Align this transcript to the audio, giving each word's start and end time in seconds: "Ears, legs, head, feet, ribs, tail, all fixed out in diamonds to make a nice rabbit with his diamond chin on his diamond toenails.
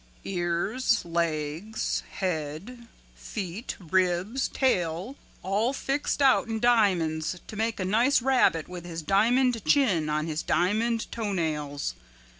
"Ears, 0.23 1.05
legs, 1.05 2.01
head, 2.13 2.87
feet, 3.13 3.75
ribs, 3.79 4.47
tail, 4.47 5.15
all 5.43 5.73
fixed 5.73 6.23
out 6.23 6.47
in 6.47 6.59
diamonds 6.59 7.39
to 7.45 7.55
make 7.55 7.79
a 7.79 7.85
nice 7.85 8.19
rabbit 8.19 8.67
with 8.67 8.83
his 8.83 9.03
diamond 9.03 9.63
chin 9.63 10.09
on 10.09 10.25
his 10.25 10.41
diamond 10.41 11.05
toenails. 11.11 11.93